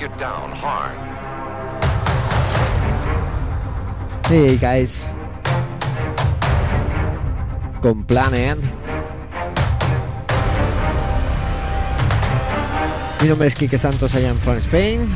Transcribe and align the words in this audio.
You 0.00 0.06
down 0.10 0.52
hard. 0.52 0.94
Hey 4.28 4.56
guys. 4.56 5.08
Con 7.82 8.04
Planet. 8.04 8.58
Mi 13.20 13.28
nombre 13.28 13.48
es 13.48 13.56
Quique 13.56 13.76
Santos, 13.76 14.14
I 14.14 14.26
am 14.26 14.38
from 14.38 14.58
Spain. 14.58 15.08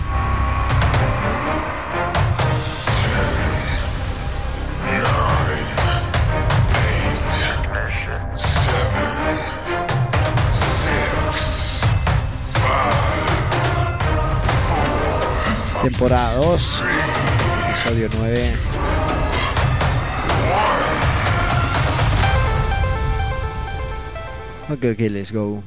Temporada 15.83 16.39
2, 16.41 16.81
episodio 17.71 18.09
9. 18.09 18.55
Ok, 24.71 24.93
ok, 24.93 25.09
let's 25.11 25.33
go. 25.33 25.61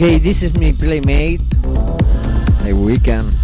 Okay, 0.00 0.16
this 0.18 0.44
is 0.44 0.54
my 0.60 0.70
playmate. 0.70 1.42
A 2.62 2.72
weekend. 2.72 3.34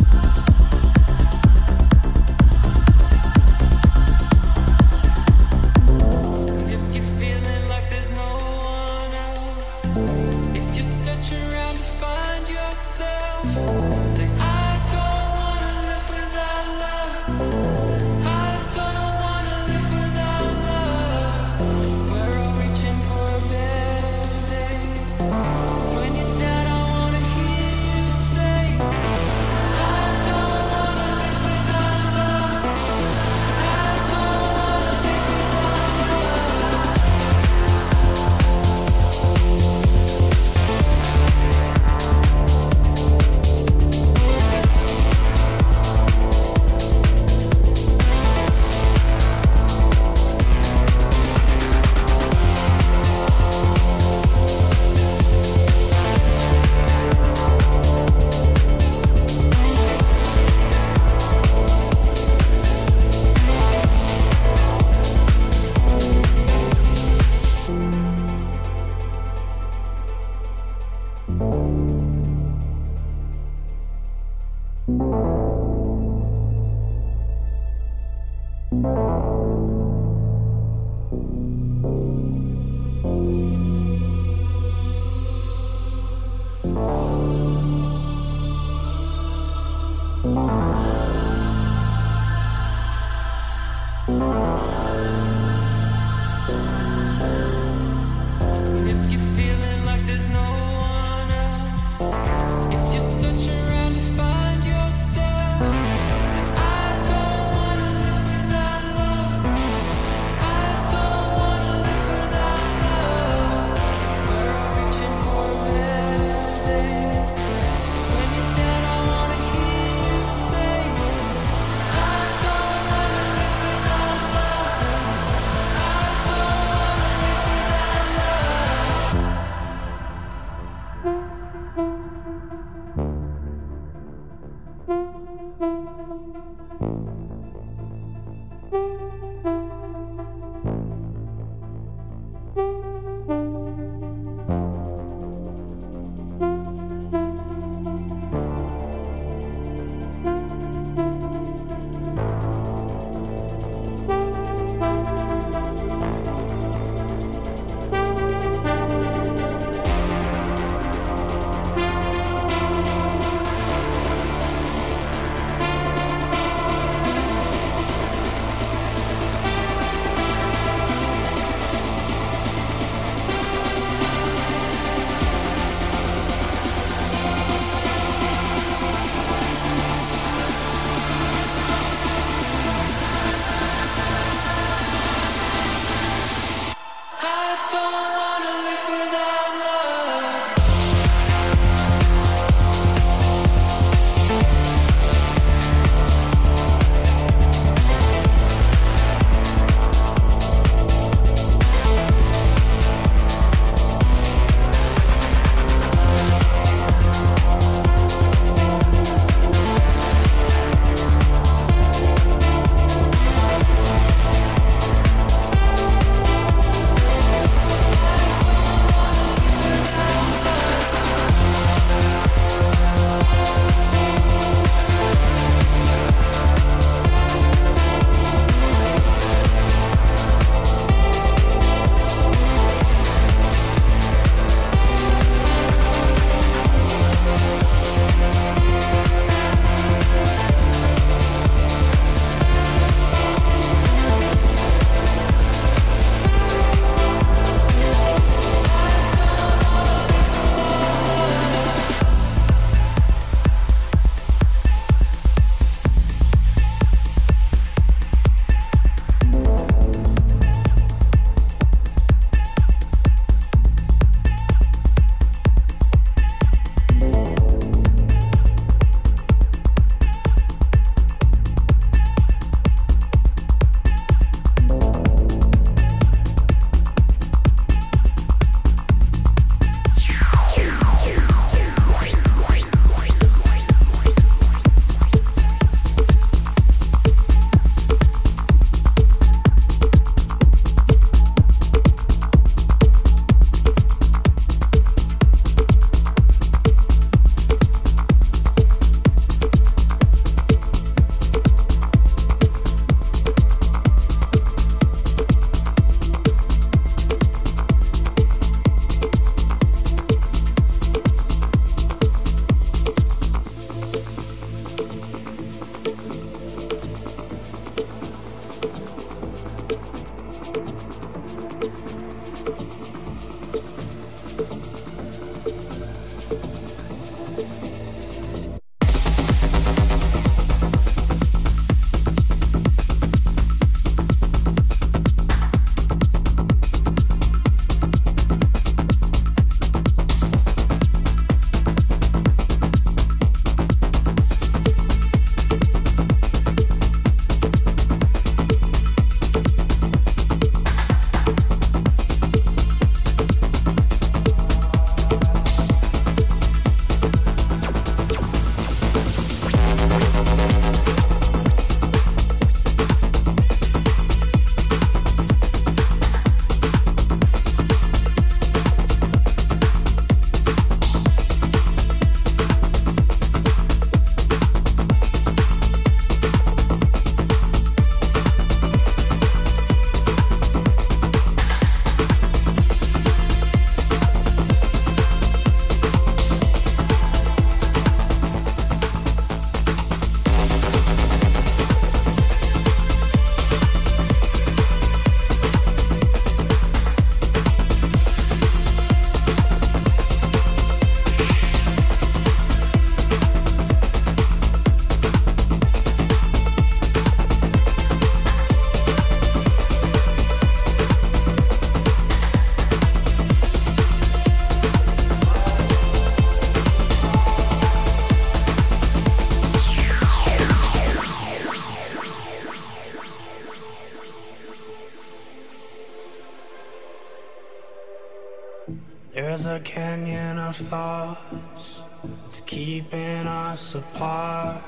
thoughts, 430.54 431.80
it's 432.28 432.40
keeping 432.40 433.26
us 433.26 433.74
apart. 433.74 434.62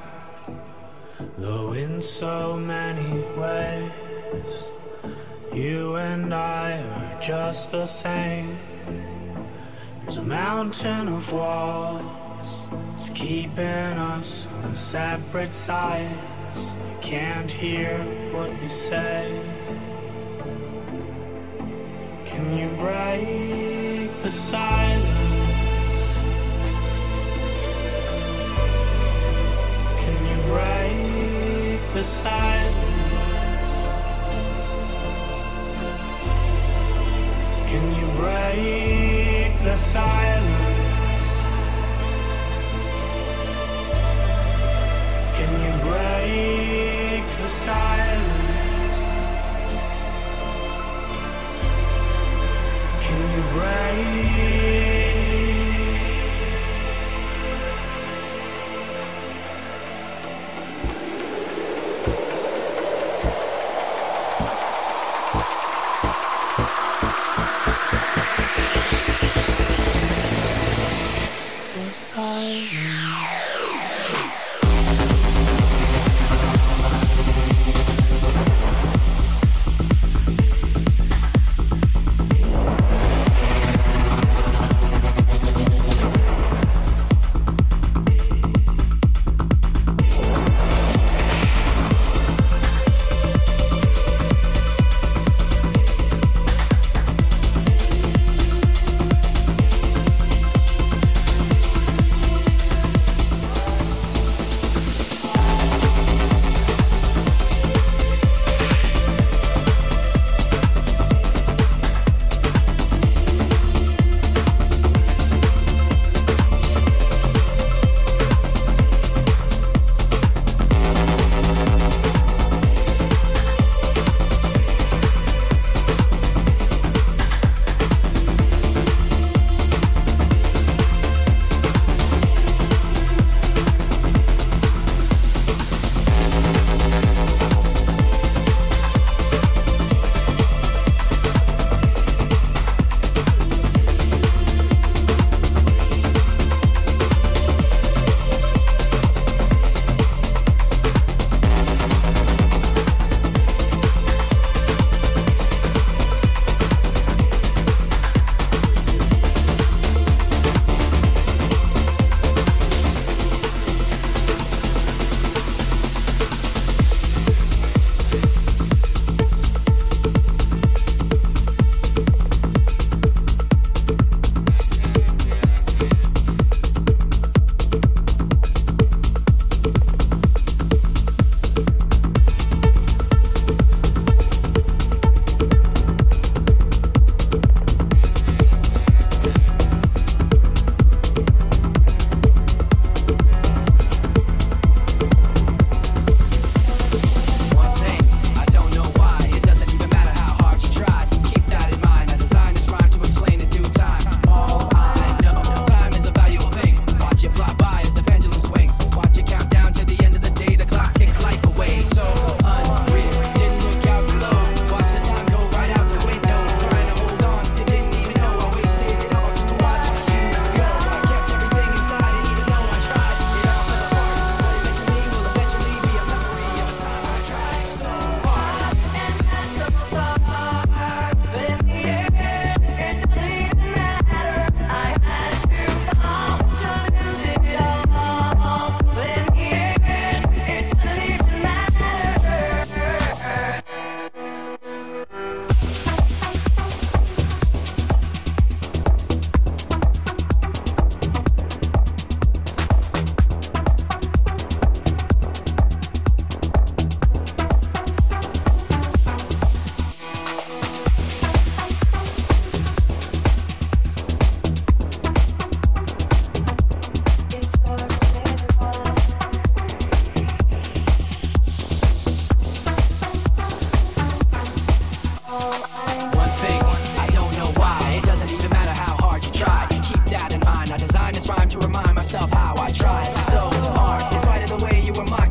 Though 1.39 1.73
in 1.73 2.03
so 2.03 2.57
many 2.57 3.23
ways, 3.39 3.93
you 5.53 5.97
and 5.97 6.35
I 6.35 6.83
are 6.83 7.23
just 7.23 7.71
the 7.71 7.87
same. 7.87 8.59
There's 10.03 10.19
a 10.19 10.23
mountain 10.23 11.09
of 11.09 11.33
walls, 11.33 12.03
it's 12.95 13.11
keeping 13.11 13.99
us 14.15 14.47
on 14.65 14.75
separate 14.75 15.55
sides. 15.55 16.59
I 16.59 16.99
can't 17.01 17.51
hear 17.51 17.99
what 18.33 18.51
you 18.63 18.69
say. 18.69 19.41
Can 22.25 22.59
you 22.59 22.69
break 22.77 24.23
the 24.23 24.31
silence? 24.31 24.86
the 31.97 32.05
silence. 32.05 32.77
Can 37.71 37.85
you 37.99 38.07
break 38.21 39.53
the 39.65 39.77
silence? 39.77 41.29
Can 45.37 45.51
you 45.65 45.73
break 45.89 47.25
the 47.41 47.49
silence? 47.65 48.97
Can 53.05 53.21
you 53.35 53.43
break? 53.55 54.36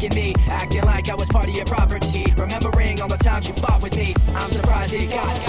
attacking 0.06 0.24
me, 0.24 0.36
acting 0.50 0.84
like 0.84 1.10
I 1.10 1.16
was 1.16 1.30
part 1.30 1.48
of 1.48 1.56
your 1.56 1.66
property. 1.66 2.26
Remembering 2.38 3.02
all 3.02 3.08
the 3.08 3.18
times 3.18 3.48
you 3.48 3.54
fought 3.56 3.82
with 3.82 3.96
me, 3.98 4.14
I'm 4.36 4.50
surprised 4.50 4.94
it 4.94 5.10
got 5.10 5.45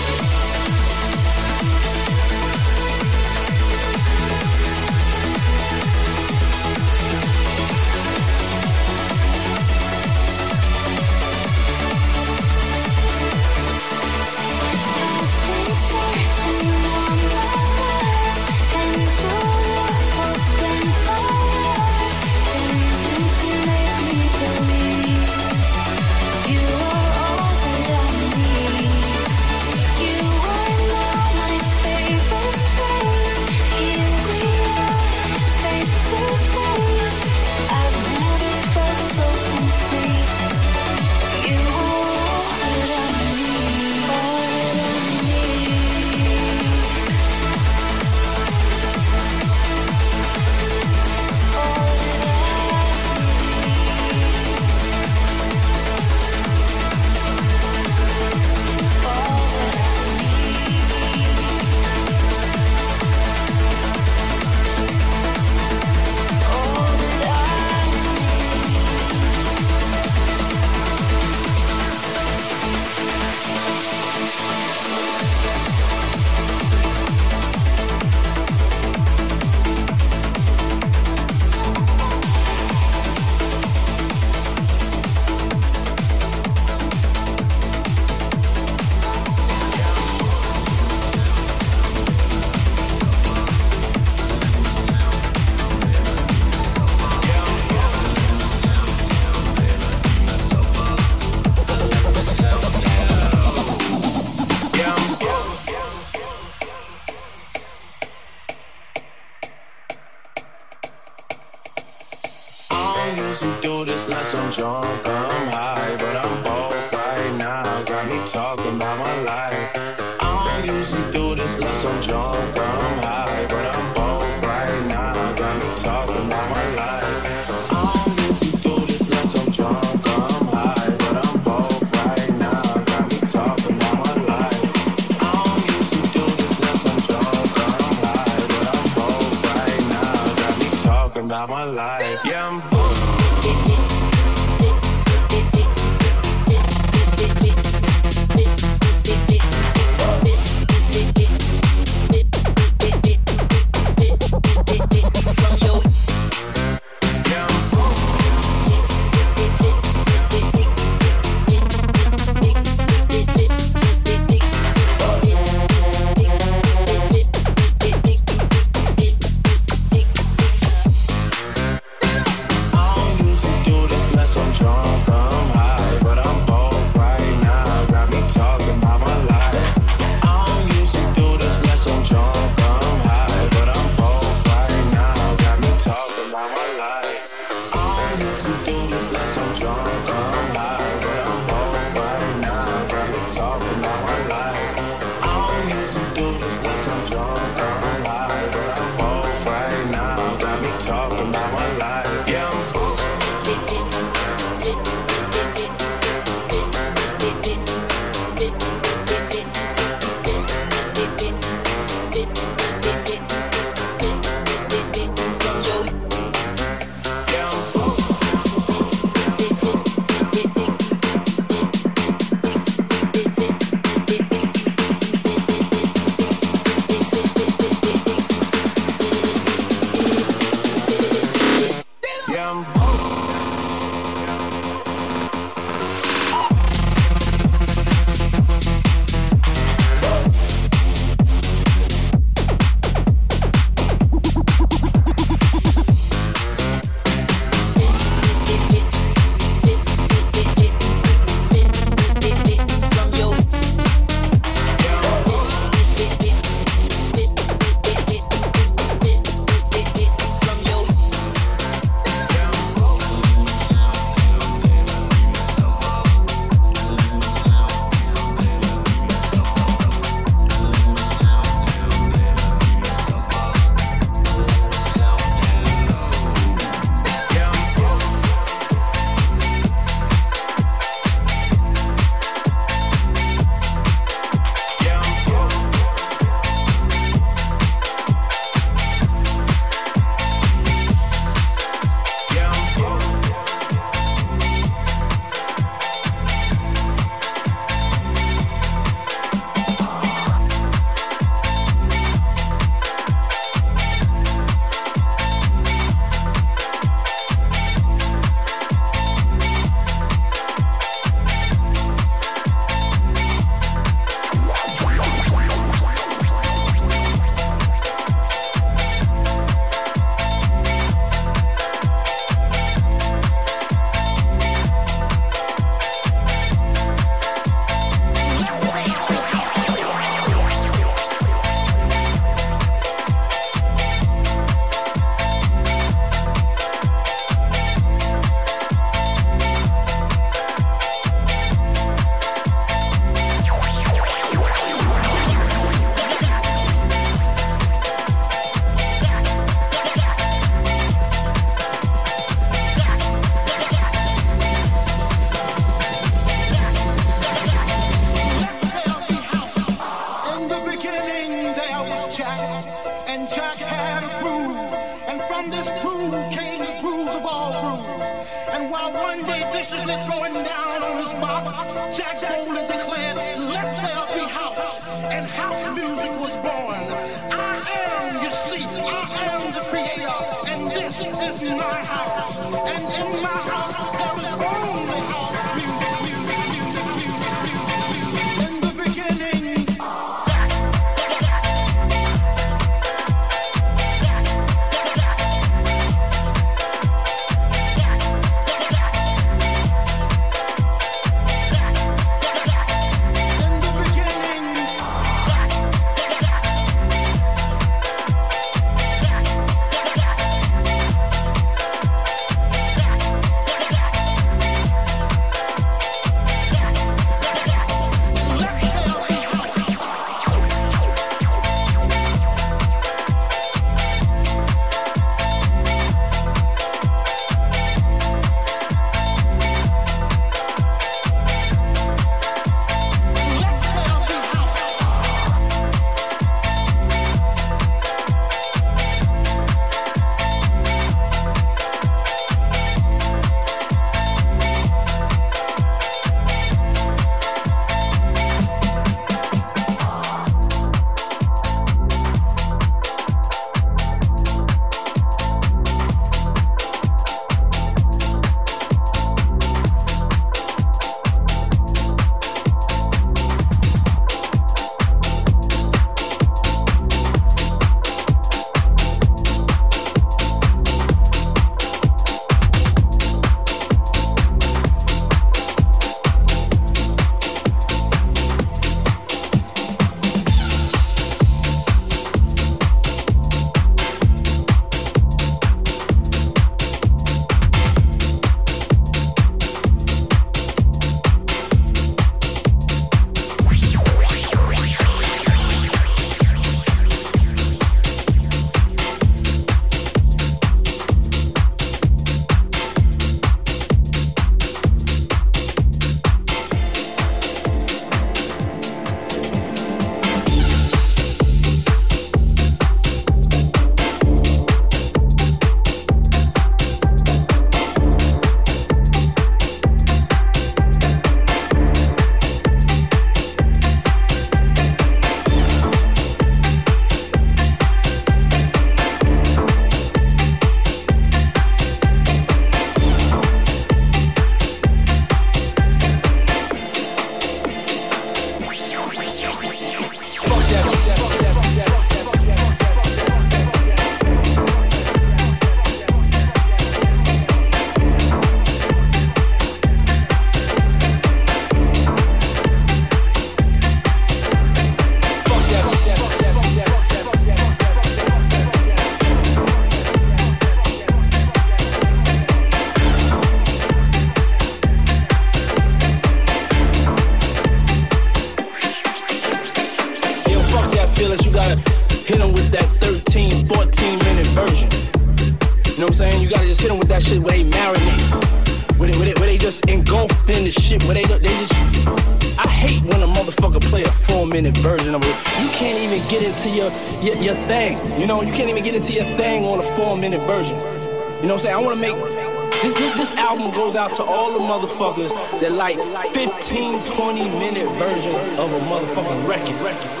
wanna 591.71 591.81
make. 591.81 592.51
This, 592.61 592.73
this, 592.73 592.95
this 592.95 593.11
album 593.13 593.51
goes 593.51 593.75
out 593.75 593.93
to 593.95 594.03
all 594.03 594.33
the 594.33 594.39
motherfuckers 594.39 595.09
that 595.39 595.51
like 595.53 595.77
15, 596.13 596.83
20 596.83 597.23
minute 597.39 597.67
versions 597.77 598.39
of 598.39 598.51
a 598.51 598.59
motherfucking 598.59 599.27
record. 599.27 600.00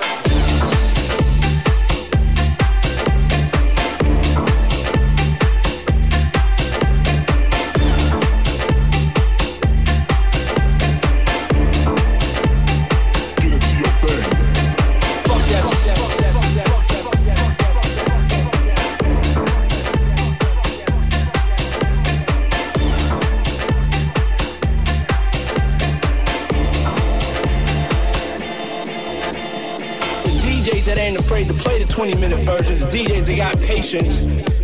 20 31.91 32.15
minute 32.15 32.39
versions, 32.45 32.81
DJs 32.83 33.25
that 33.25 33.35
got 33.35 33.57
patience. 33.59 34.21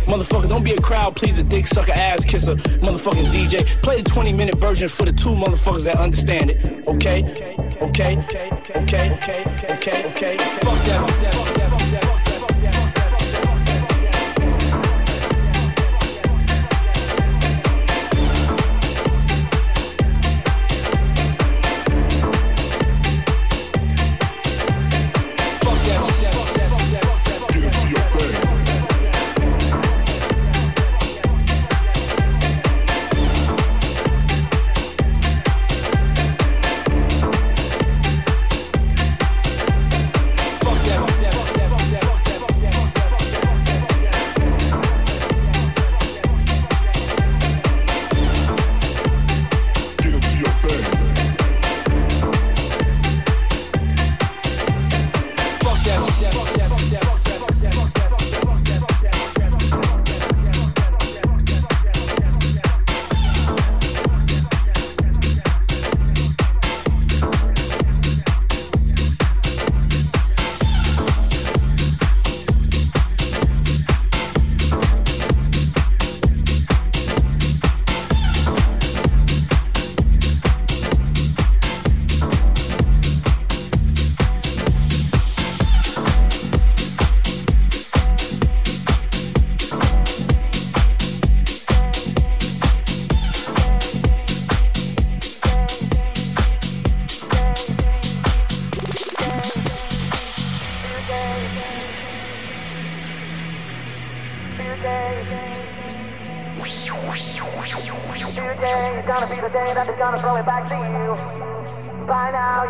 Motherfucker, 0.08 0.48
don't 0.48 0.64
be 0.64 0.72
a 0.72 0.80
crowd 0.80 1.14
pleaser, 1.14 1.42
dick 1.42 1.66
sucker, 1.66 1.92
ass 1.92 2.24
kisser, 2.24 2.54
motherfucking 2.56 3.26
DJ. 3.26 3.66
Play 3.82 4.00
the 4.00 4.08
20 4.08 4.32
minute 4.32 4.56
version 4.56 4.88
for 4.88 5.04
the 5.04 5.12
two 5.12 5.34
motherfuckers 5.34 5.84
that 5.84 5.96
understand 5.96 6.50
it, 6.50 6.88
okay? 6.88 7.22
Okay? 7.82 8.16
Okay? 8.16 9.12
Okay? 9.14 9.44
Okay? 9.70 10.10
Okay? 10.10 10.36
That. 10.36 10.64
Fuck 10.64 10.84
that. 10.86 11.57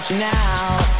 About 0.00 0.10
you 0.10 0.18
now. 0.18 0.99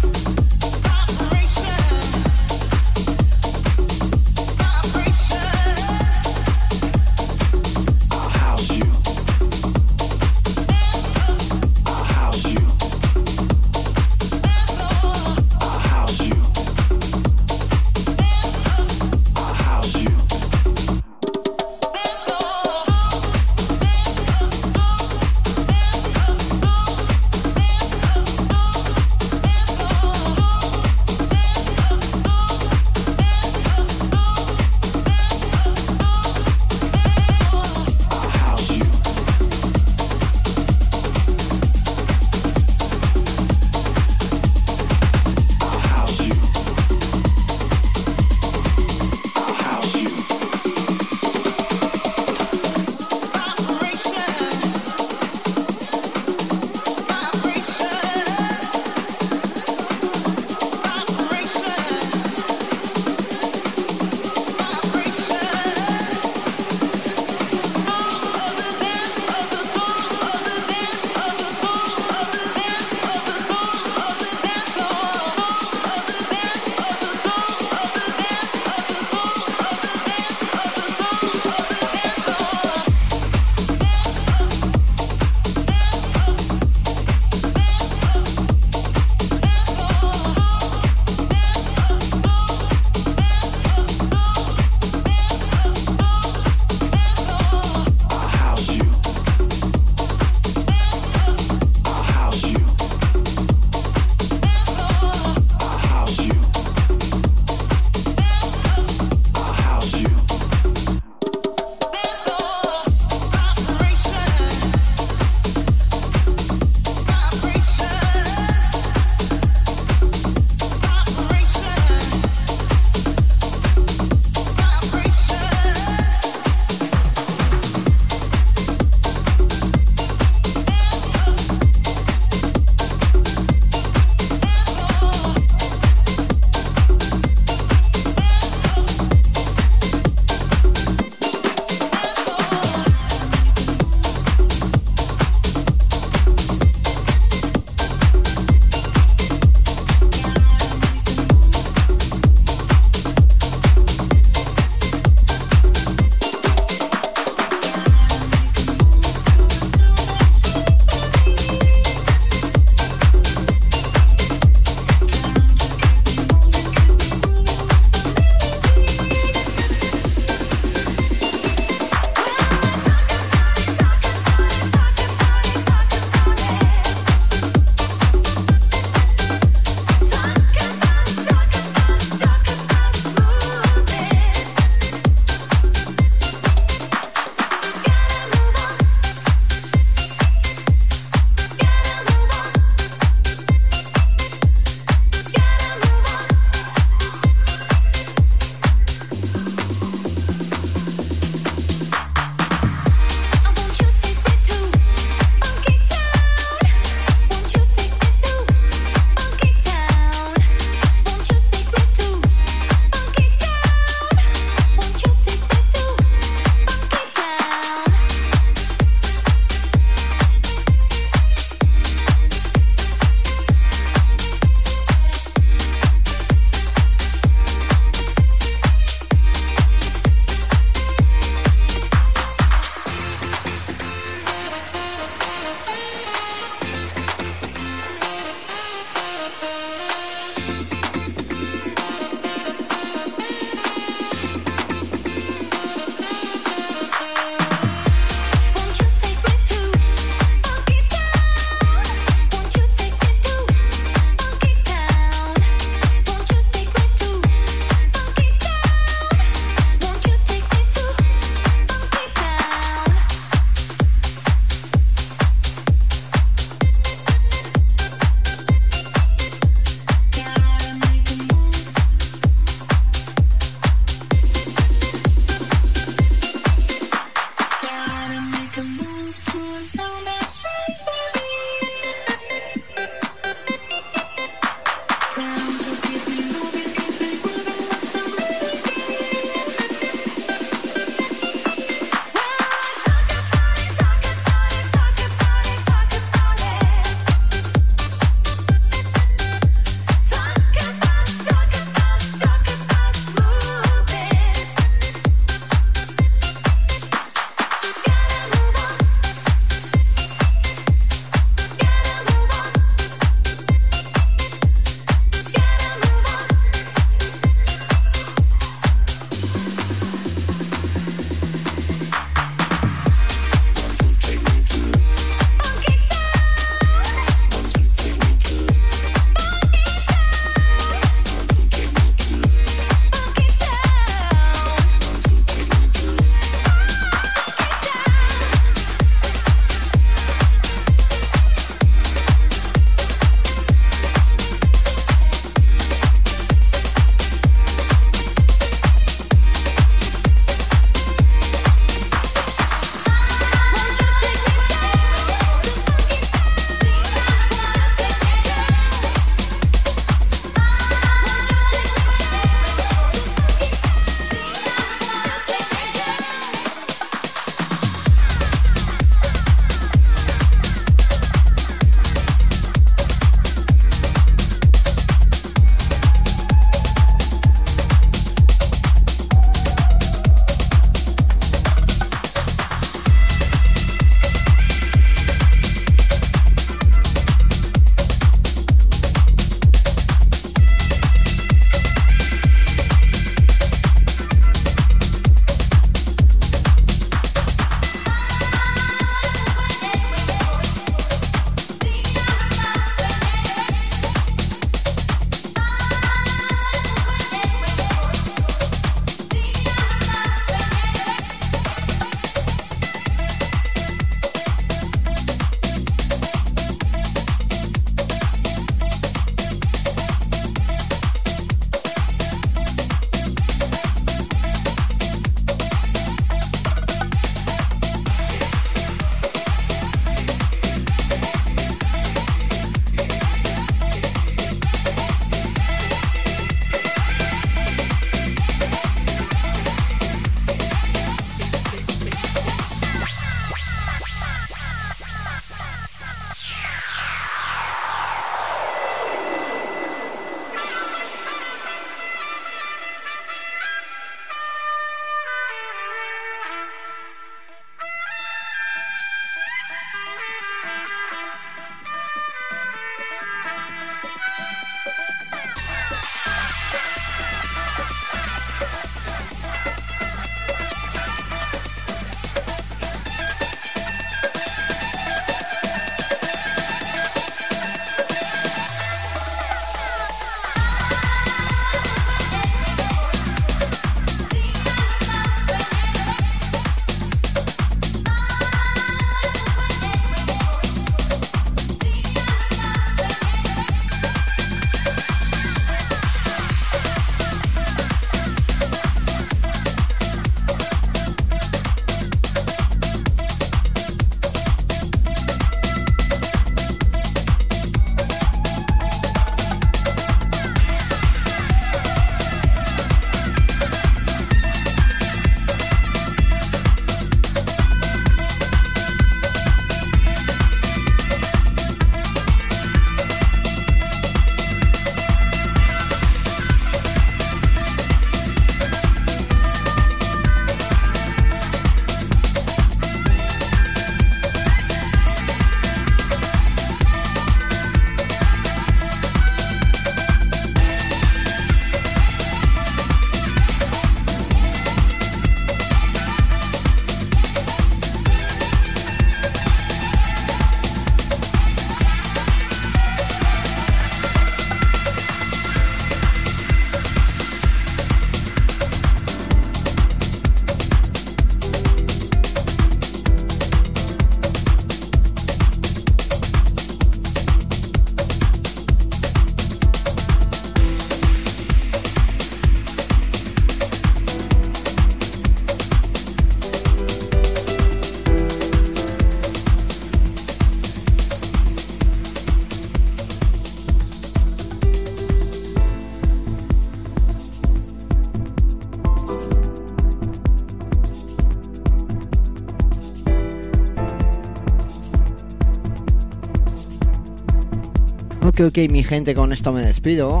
Ok, 598.18 598.22
ok, 598.28 598.38
mi 598.48 598.64
gente, 598.64 598.94
con 598.94 599.12
esto 599.12 599.30
me 599.30 599.42
despido. 599.42 600.00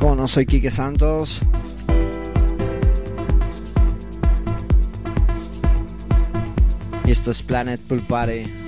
Como 0.00 0.16
no 0.16 0.26
soy 0.26 0.44
Quique 0.44 0.72
Santos. 0.72 1.38
Y 7.04 7.12
esto 7.12 7.30
es 7.30 7.40
Planet 7.40 7.80
Pool 7.82 8.00
Party. 8.00 8.67